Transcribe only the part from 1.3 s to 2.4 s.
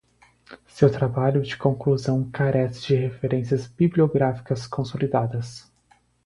de conclusão